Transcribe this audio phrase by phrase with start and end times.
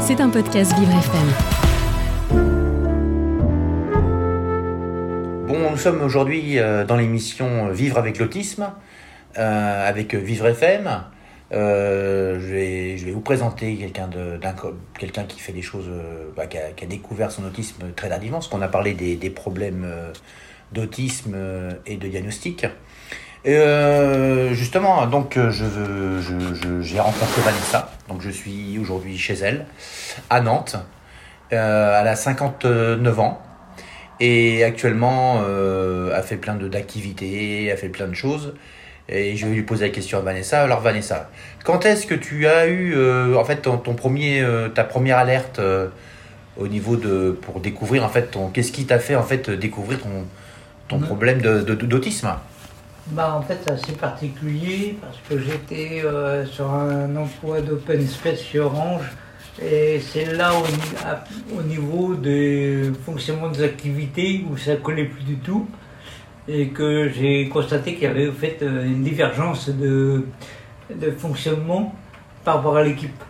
[0.00, 1.28] C'est un podcast Vivre FM.
[5.46, 8.72] Bon, nous sommes aujourd'hui euh, dans l'émission Vivre avec l'autisme,
[9.38, 11.04] euh, avec Vivre FM.
[11.52, 14.08] Euh, je, vais, vous présenter quelqu'un
[14.98, 15.90] quelqu'un qui fait des choses,
[16.36, 19.86] bah, qui, a, découvert son autisme très tardivement, parce qu'on a parlé des, problèmes
[20.72, 21.36] d'autisme
[21.86, 22.66] et de diagnostic.
[23.44, 25.64] Et, euh, justement, donc euh, je
[26.82, 29.64] j'ai rencontré Vanessa, donc je suis aujourd'hui chez elle,
[30.28, 30.76] à Nantes.
[31.52, 33.40] Euh, elle a 59 ans
[34.20, 38.54] et actuellement euh, elle fait plein de d'activités, elle fait plein de choses.
[39.08, 40.62] Et je vais lui poser la question à Vanessa.
[40.62, 41.30] Alors Vanessa,
[41.64, 45.60] quand est-ce que tu as eu euh, en fait ton, ton premier, ta première alerte
[46.58, 49.98] au niveau de pour découvrir en fait ton qu'est-ce qui t'a fait en fait découvrir
[50.00, 50.26] ton
[50.88, 52.28] ton problème de- de- d'autisme?
[53.12, 58.60] Bah, en fait, assez particulier parce que j'étais euh, sur un emploi d'open space chez
[58.60, 59.02] Orange
[59.60, 60.52] et c'est là
[61.56, 65.66] au, niveau du fonctionnement des activités où ça collait plus du tout
[66.46, 70.26] et que j'ai constaté qu'il y avait en fait euh, une divergence de,
[70.94, 71.92] de fonctionnement
[72.44, 73.24] par rapport à l'équipe.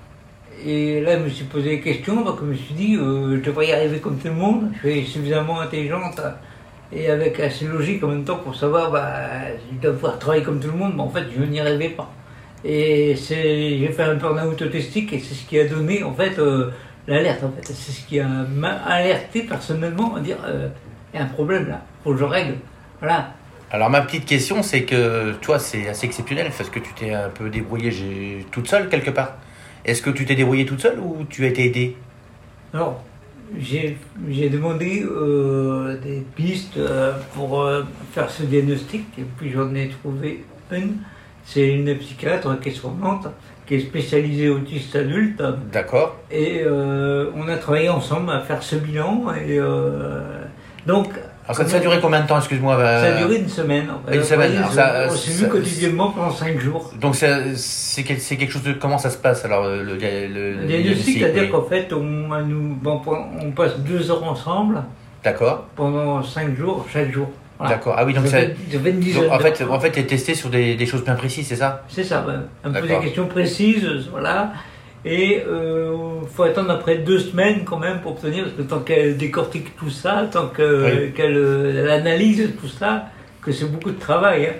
[0.62, 3.40] Et là, je me suis posé des questions, donc je me suis dit, euh, je
[3.46, 6.20] devrais y arriver comme tout le monde, je suis suffisamment intelligente
[6.92, 9.12] et avec assez logique en même temps pour savoir, bah,
[9.72, 12.10] je dois pouvoir travailler comme tout le monde, mais en fait, je n'y arrivais pas.
[12.64, 16.70] Et j'ai fait un burn-out autistique et c'est ce qui a donné, en fait, euh,
[17.06, 17.66] l'alerte, en fait.
[17.66, 20.68] C'est ce qui m'a alerté personnellement à dire, euh,
[21.12, 22.54] il y a un problème là, faut que je règle.
[23.00, 23.32] Voilà.
[23.72, 27.28] Alors ma petite question c'est que toi c'est assez exceptionnel parce que tu t'es un
[27.28, 29.34] peu débrouillée j'ai- toute seule quelque part.
[29.84, 31.96] Est-ce que tu t'es débrouillée toute seule ou tu as été aidée?
[32.74, 33.00] Alors,
[33.58, 33.96] j'ai,
[34.48, 40.44] demandé euh, des pistes euh, pour euh, faire ce diagnostic et puis j'en ai trouvé
[40.70, 40.98] une.
[41.44, 43.26] C'est une psychiatre qui est sur Nantes,
[43.66, 45.42] qui est spécialisée autiste adulte.
[45.72, 46.16] D'accord.
[46.30, 49.32] Et euh, on a travaillé ensemble à faire ce bilan.
[49.34, 50.44] Et euh,
[50.86, 51.08] donc,
[51.50, 53.88] Alors ça, ça a duré combien de temps excuse-moi ça euh, a duré une semaine.
[54.06, 56.92] On une a semaine, ça- on s'est ça- vu quotidiennement pendant cinq jours.
[57.00, 59.94] Donc c'est c'est quel- c'est quelque chose de comment ça se passe alors le, le,
[59.96, 61.50] le- diagnostic, c'est-à-dire oui.
[61.50, 63.00] qu'en fait, on, nous, bon,
[63.42, 64.84] on passe deux heures ensemble
[65.24, 65.66] D'accord.
[65.74, 67.28] pendant cinq jours, chaque jour.
[67.58, 67.74] Voilà.
[67.74, 67.96] D'accord.
[67.98, 70.76] Ah oui donc Ça ça ça donc, en fait en fait t'es testé sur des,
[70.76, 71.82] des choses bien précises c'est ça?
[71.88, 72.34] C'est ça, ouais.
[72.64, 74.52] un peu des questions précises, voilà.
[75.04, 79.16] Et il faut attendre après deux semaines quand même pour obtenir, parce que tant qu'elle
[79.16, 81.12] décortique tout ça, tant que- Oui.
[81.12, 83.06] qu'elle euh, analyse tout ça,
[83.40, 84.46] que c'est beaucoup de travail.
[84.46, 84.52] hein.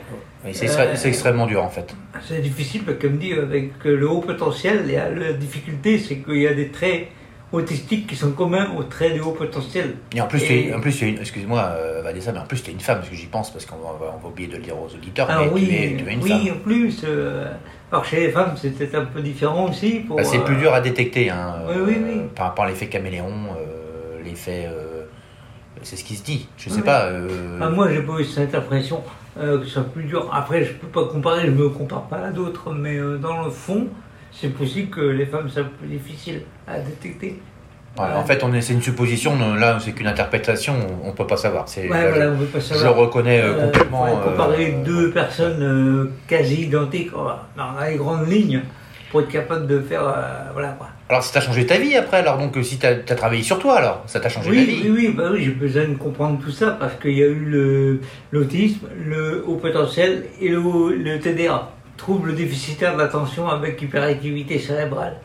[0.45, 1.95] Oui, c'est Euh, extrêmement dur en fait.
[2.27, 6.47] C'est difficile, parce qu'elle me dit, avec le haut potentiel, la difficulté, c'est qu'il y
[6.47, 7.09] a des traits
[7.53, 9.97] autistiques qui sont communs aux traits de haut potentiel.
[10.15, 12.81] Et en plus, Et- en plus, excuse-moi, euh, Vanessa, mais en plus, tu es une
[12.81, 14.87] femme, parce que j'y pense, parce qu'on va, on va oublier de le dire aux
[14.95, 16.57] auditeurs, Alors mais oui, tu, es, tu es une oui, femme.
[16.57, 17.51] en plus, euh,
[17.91, 20.05] alors chez les femmes, c'était un peu différent aussi.
[20.09, 22.21] Bah, c'est euh, plus dur à détecter, hein, Oui, oui, oui.
[22.37, 23.33] par rapport à l'effet caméléon,
[24.25, 24.69] l'effet.
[25.83, 27.05] c'est ce qui se dit, je sais Oui, pas.
[27.07, 29.03] euh, Ah, moi, j'ai pas eu cette impression
[29.37, 30.29] que ce soit plus dur.
[30.33, 33.87] Après, je peux pas comparer, je me compare pas à d'autres, mais dans le fond,
[34.33, 37.41] c'est possible que les femmes soient plus difficiles à détecter.
[37.97, 40.75] voilà, en fait, on c'est une supposition, euh, là, c'est qu'une interprétation,
[41.05, 41.69] on, on peut pas savoir.
[41.69, 44.07] C'est, Ouais, là, voilà, on veut pas je, je le reconnais euh, Euh, complètement.
[44.07, 48.63] faudrait comparer euh, deux personnes euh, quasi identiques oh, dans les grandes lignes
[49.11, 50.05] pour être capable de faire.
[50.07, 50.89] euh, voilà quoi.
[51.09, 53.59] Alors, ça t'a changé ta vie après, alors, donc, euh, si tu as, travaillé sur
[53.59, 54.83] toi, alors, ça t'a changé ta Oui, vie.
[54.85, 57.35] oui, oui, bah oui, j'ai besoin de comprendre tout ça parce qu'il y a eu
[57.35, 60.61] le- l'autisme, le haut potentiel et le,
[60.95, 61.69] le TDA,
[62.01, 65.17] trouble déficitaire d'attention avec hyperactivité cérébrale.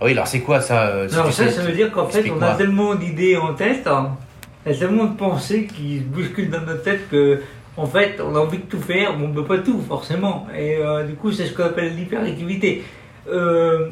[0.00, 2.40] Ah oui, alors, c'est quoi ça euh, Alors ça, ça veut dire qu'en fait, on
[2.42, 4.16] a tellement d'idées en tête, hein,
[4.64, 7.40] il y a tellement de pensées qui se bousculent dans notre tête que,
[7.76, 10.46] en fait, on a envie de tout faire, mais on ne peut pas tout, forcément.
[10.54, 12.84] Et euh, du coup, c'est ce qu'on appelle l'hyperactivité.
[13.28, 13.88] Euh,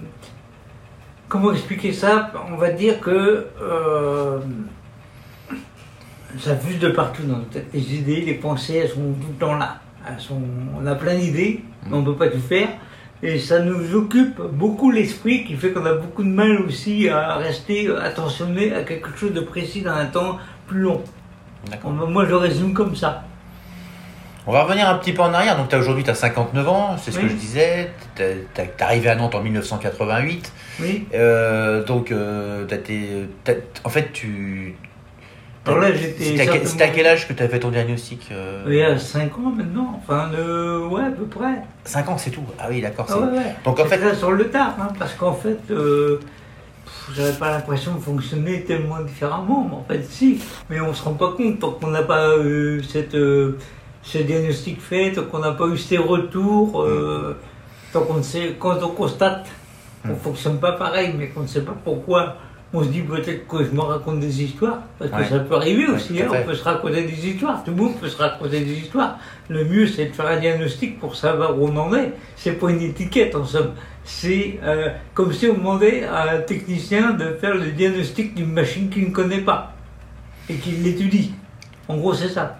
[1.28, 2.30] comment expliquer ça?
[2.52, 3.46] On va dire que
[6.38, 7.66] ça fuse de partout dans notre tête.
[7.72, 9.80] Les idées, les pensées, elles sont tout le temps là.
[10.80, 12.68] On a plein d'idées, mais on ne peut pas tout faire.
[13.22, 17.34] Et ça nous occupe beaucoup l'esprit, qui fait qu'on a beaucoup de mal aussi à
[17.36, 20.38] rester attentionné à quelque chose de précis dans un temps
[20.68, 21.02] plus long.
[21.84, 23.24] Moi, je résume comme ça.
[24.46, 25.56] On va revenir un petit peu en arrière.
[25.58, 27.90] Donc, as, aujourd'hui, tu as 59 ans, c'est ce que je disais.
[28.14, 28.46] Tu es
[28.80, 30.52] arrivé à Nantes en 1988.
[30.80, 31.06] Oui.
[31.14, 33.26] Euh, donc, euh, été-
[33.84, 34.76] en fait, tu.
[35.68, 37.60] Alors là, j'étais C'était à, quel- certainement- c'était à quel âge que tu as fait
[37.60, 40.30] ton diagnostic euh, Il y a 5 ans maintenant, enfin,
[40.90, 41.62] ouais, à peu près.
[41.84, 42.42] 5 ans, c'est tout.
[42.58, 43.06] Ah oui, d'accord.
[43.08, 43.54] Ah c'est- ouais, ouais.
[43.64, 46.20] Donc, en C'est fait, ça sur le tard, hein, parce qu'en fait, euh,
[47.14, 50.40] j'avais pas l'impression de fonctionner tellement différemment, mais en fait, si.
[50.70, 53.58] Mais on se rend pas compte tant qu'on n'a pas eu cette, euh,
[54.02, 57.36] ce diagnostic fait, tant qu'on n'a pas eu ces retours, euh,
[57.92, 59.46] tant qu'on ne sait, quand on constate
[60.02, 62.36] qu'on ne fonctionne pas pareil, mais qu'on ne sait pas pourquoi,
[62.74, 65.24] on se dit peut-être que je me raconte des histoires, parce que Ouais.
[65.28, 68.08] ça peut arriver aussi, hein, on peut se raconter des histoires, tout le monde peut
[68.08, 69.18] se raconter des histoires.
[69.48, 72.12] Le mieux, c'est de faire un diagnostic pour savoir où on en est.
[72.36, 73.72] C'est pas une étiquette, en somme.
[74.04, 78.90] C'est euh, comme si on demandait à un technicien de faire le diagnostic d'une machine
[78.90, 79.72] qu'il ne connaît pas
[80.50, 81.32] et qu'il l'étudie.
[81.88, 82.58] En gros, c'est ça.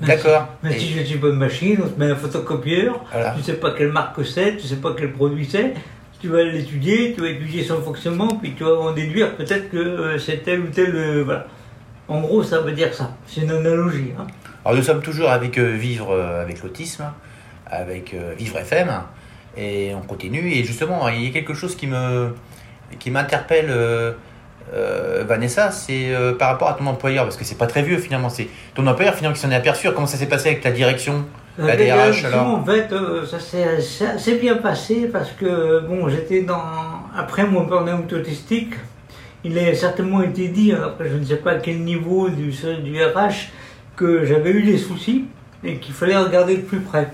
[0.00, 0.46] D'accord.
[0.64, 3.32] Et- si je ne suis pas une machine, on te met un photocopieur, Voilà.
[3.32, 5.74] tu ne sais pas quelle marque c'est, tu ne sais pas quel produit c'est,
[6.20, 9.76] tu vas l'étudier, tu vas étudier son fonctionnement, puis tu vas en déduire peut-être que
[9.76, 10.94] euh, c'est tel ou tel.
[10.94, 11.46] euh, voilà.
[12.08, 13.12] En gros, ça veut dire ça.
[13.26, 14.12] C'est une analogie.
[14.18, 14.26] hein.
[14.64, 17.04] Alors nous sommes toujours avec euh, Vivre avec l'autisme,
[17.66, 18.90] avec Vivre FM,
[19.56, 20.50] et on continue.
[20.52, 22.34] Et justement, il y a quelque chose qui me
[22.98, 23.70] qui m'interpelle,
[25.26, 28.30] Vanessa, c'est par rapport à ton employeur, parce que c'est pas très vieux finalement.
[28.30, 29.88] C'est ton employeur finalement qui s'en est aperçu.
[29.92, 31.26] Comment ça s'est passé avec ta direction,
[31.58, 33.38] la DRH alors En fait, euh, ça
[34.18, 36.62] s'est bien passé parce que, bon, j'étais dans.
[37.16, 38.74] Après mon burn-out autistique,
[39.44, 42.52] il a certainement été dit, après je ne sais pas à quel niveau du,
[42.82, 43.50] du RH,
[43.96, 45.24] que j'avais eu des soucis
[45.64, 47.08] et qu'il fallait regarder de plus près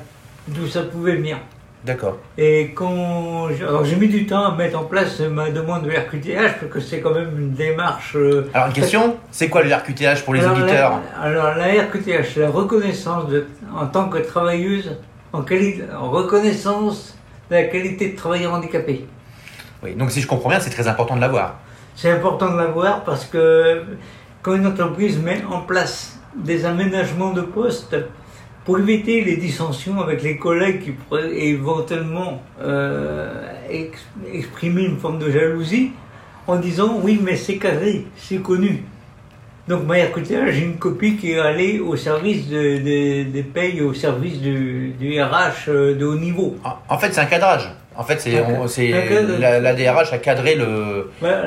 [0.48, 1.38] d'où ça pouvait venir.
[1.84, 2.16] D'accord.
[2.38, 3.48] Et quand.
[3.50, 6.72] j'ai- Alors j'ai mis du temps à mettre en place ma demande de RQTH parce
[6.72, 8.16] que c'est quand même une démarche.
[8.16, 11.66] euh, Alors une question, c'est quoi le RQTH pour les alors, auditeurs la, alors la
[11.82, 13.46] RQTH, c'est la reconnaissance de,
[13.76, 14.92] en tant que travailleuse,
[15.34, 17.18] en, quali- en reconnaissance
[17.50, 19.04] de la qualité de travailleur handicapé.
[19.82, 19.94] Oui.
[19.94, 21.56] Donc si je comprends bien, c'est très important de l'avoir.
[21.94, 23.82] C'est important de l'avoir parce que
[24.40, 27.94] quand une entreprise met en place des aménagements de poste
[28.64, 33.30] pour éviter les dissensions avec les collègues qui pourraient éventuellement euh,
[33.70, 35.90] ex- exprimer une forme de jalousie
[36.46, 38.82] en disant oui mais c'est cadré, c'est connu.
[39.66, 43.80] Donc ma RQTH, j'ai une copie qui est allée au service de- de- des payes,
[43.80, 46.56] au service du, du RH euh, de haut niveau.
[46.88, 47.70] En fait, c'est un cadrage.
[47.96, 49.38] En fait, c'est cadre.
[49.38, 51.42] la, la DRH a cadré le la-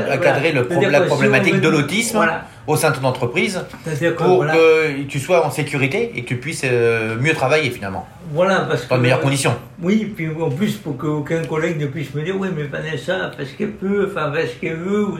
[0.00, 0.16] voilà.
[0.18, 2.44] cadrer le pro- la que si problématique de l'autisme Voilà.
[2.66, 4.52] au sein de ton entreprise que, pour voilà.
[4.54, 8.82] que tu sois en sécurité et que tu puisses euh, mieux travailler finalement, Voilà, parce
[8.82, 8.88] que.
[8.90, 9.54] dans de meilleures conditions.
[9.80, 13.50] Oui, puis en plus, pour qu'aucun collègue ne puisse me dire, oui, mais Vanessa, parce
[13.50, 15.18] qu'elle peut, enfin, parce qu'elle veut, ou.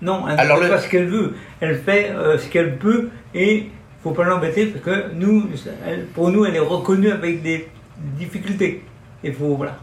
[0.00, 1.34] Non, elle ne fait le- pas ce qu'elle veut.
[1.60, 3.66] Elle fait euh, ce qu'elle peut et
[4.04, 5.48] faut pas l'embêter parce que nous,
[5.86, 7.68] elle- pour nous, elle est reconnue avec des
[8.18, 8.82] difficultés.
[9.24, 9.76] Il faut, voilà.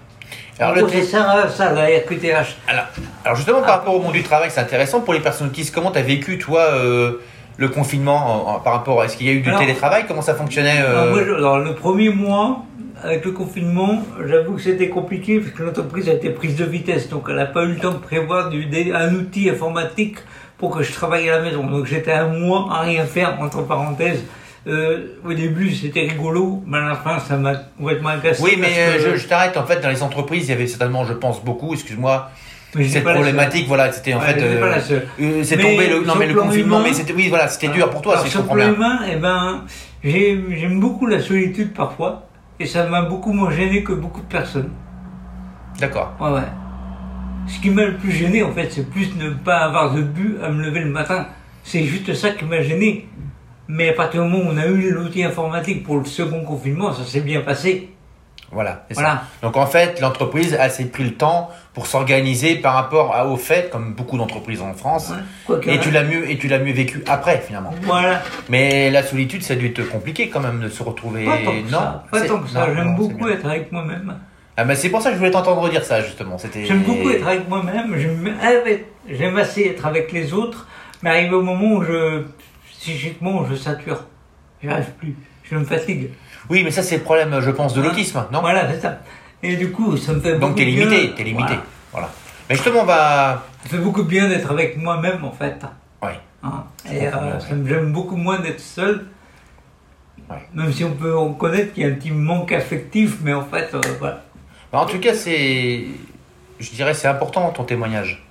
[0.60, 2.58] Alors, En le c'est ça, ça, la RQTH.
[2.68, 2.84] Alors,
[3.24, 3.66] alors justement, Ah.
[3.68, 5.74] par rapport au monde du travail, c'est intéressant pour les personnes autistes.
[5.74, 7.14] Comment tu as vécu, toi, euh,
[7.58, 10.04] le confinement en- en- par rapport à est-ce qu'il y a eu du Alors- télétravail?
[10.08, 12.64] Comment ça fonctionnait euh, Alors, le premier mois,
[13.04, 17.08] avec le confinement, j'avoue que c'était compliqué parce que l'entreprise a été prise de vitesse.
[17.08, 20.18] Donc, elle n'a pas eu le temps de prévoir du, un outil informatique
[20.58, 21.64] pour que je travaille à la maison.
[21.66, 24.26] Donc, j'étais un mois à rien faire, entre parenthèses.
[24.68, 28.44] Euh, au début, c'était rigolo, mais à la fin, ça m'a complètement agacé.
[28.44, 29.56] Oui, mais euh, que- je, je t'arrête.
[29.58, 32.30] En fait, dans les entreprises, il y avait certainement, je pense, beaucoup, excuse-moi,
[32.74, 33.68] cette problématique.
[33.68, 34.42] Voilà, c'était en Ouais, fait.
[34.42, 34.80] euh,
[35.22, 37.14] euh, c'est tombé le, non, mais le confinement, humain- mais c'était.
[37.14, 39.64] Oui, voilà, c'était dur pour toi, Alors, si je sur comprends plan humain, eh ben,
[40.04, 42.28] j'ai- j'aime beaucoup la solitude parfois,
[42.60, 44.72] et ça m'a beaucoup moins gêné que beaucoup de personnes.
[45.80, 46.14] D'accord.
[46.20, 46.42] Ouais, ouais.
[47.48, 50.36] Ce qui m'a le plus gêné, en fait, c'est plus ne pas avoir de but
[50.44, 51.26] à me lever le matin.
[51.64, 53.08] C'est juste ça qui m'a gêné.
[53.72, 56.92] Mais à partir du moment où on a eu l'outil informatique pour le second confinement,
[56.92, 57.90] ça s'est bien passé.
[58.52, 58.84] Voilà.
[58.90, 58.96] ça.
[58.96, 59.24] Voilà.
[59.44, 63.38] Donc en fait, l'entreprise a s'est pris le temps pour s'organiser par rapport à, au
[63.38, 65.14] fait, comme beaucoup d'entreprises en France.
[65.48, 65.60] Ouais.
[65.68, 67.72] Et tu l'as mieux et tu l'as mieux vécu après finalement.
[67.84, 68.24] Voilà.
[68.50, 71.26] Mais la solitude, ça a dû être compliqué quand même de se retrouver.
[71.26, 72.04] Pas tant que non, ça.
[72.12, 72.66] Pas tant que ça.
[72.66, 74.16] non, J'aime beaucoup être avec moi-même.
[74.58, 76.40] Ah bah c'est pour ça que je voulais t'entendre dire ça justement.
[76.40, 76.66] C'était.
[76.66, 77.96] J'aime beaucoup être avec moi-même.
[77.98, 78.36] J'aime
[79.08, 80.68] J'aime assez être avec les autres.
[81.02, 82.24] Mais arrive au moment où je,
[82.80, 84.06] psychiquement, je sature.
[84.62, 85.16] J'y arrive plus.
[85.44, 86.10] Je me fatigue.
[86.50, 88.42] Oui, mais ça c'est le problème, je pense, de l'autisme, non?
[88.42, 89.00] Voilà, c'est ça.
[89.42, 91.54] Et du coup, ça me fait Donc beaucoup t'es limité, t'es limité.
[91.54, 91.64] Voilà.
[91.92, 92.10] Voilà.
[92.50, 93.44] Mais justement, on va.
[93.64, 95.58] Ça fait beaucoup bien d'être avec moi-même, en fait.
[96.04, 96.20] Ouais.
[96.44, 96.64] Hein.
[96.92, 99.08] Et euh, bien, ça me- j'aime beaucoup moins d'être seul.
[100.30, 100.38] Ouais.
[100.54, 103.70] Même si on peut reconnaître qu'il y a un petit manque affectif, mais en fait,
[103.74, 104.24] euh, voilà.
[104.72, 105.86] Bah, en tout cas, c'est.
[106.60, 108.24] Je dirais c'est important ton témoignage.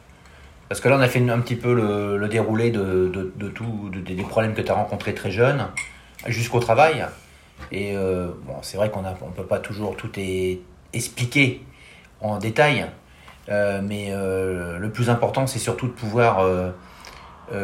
[0.69, 3.49] Parce que là, on a fait un petit peu le, le déroulé de, de, de
[3.49, 5.67] tout, de- des problèmes que tu as rencontrés très jeune,
[6.27, 7.07] jusqu'au travail.
[7.73, 10.61] Et euh, bon, c'est vrai qu'on ne peut pas toujours tout est,
[10.93, 11.65] expliquer
[12.21, 12.87] en détail.
[13.49, 16.45] Euh, mais euh, le plus important, c'est surtout de pouvoir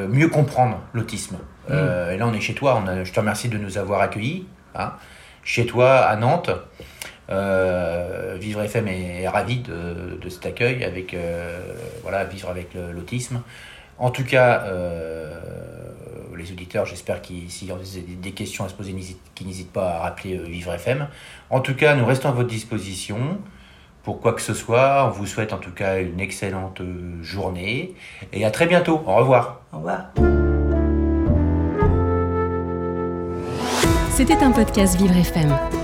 [0.08, 1.36] mieux comprendre l'autisme.
[1.70, 2.80] Euh, et là, on est chez toi.
[2.82, 4.46] On a- je te remercie de nous avoir accueillis.
[4.74, 4.92] hein,
[5.44, 6.50] chez toi, à Nantes.
[7.30, 13.42] Euh, vivre FM est, est ravi de, cet accueil avec euh, voilà Vivre avec l'autisme.
[13.98, 15.38] En tout cas, euh,
[16.36, 18.94] les auditeurs, j'espère qu'ils s'ils ont des questions à se poser,
[19.34, 21.06] qu'ils n'hésitent pas à rappeler Vivre FM.
[21.50, 23.38] En tout cas, nous restons à votre disposition
[24.02, 25.06] pour quoi que ce soit.
[25.06, 26.82] On vous souhaite en tout cas une excellente
[27.22, 27.94] journée
[28.32, 29.02] et à très bientôt.
[29.06, 29.60] Au revoir.
[29.72, 30.06] Au revoir.
[34.10, 35.83] C'était un podcast Vivre FM.